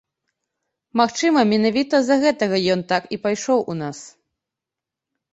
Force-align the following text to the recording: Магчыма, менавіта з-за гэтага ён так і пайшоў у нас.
Магчыма, 0.99 1.41
менавіта 1.53 1.99
з-за 2.05 2.17
гэтага 2.23 2.57
ён 2.75 2.81
так 2.93 3.03
і 3.17 3.19
пайшоў 3.27 3.59
у 3.75 3.77
нас. 3.83 3.97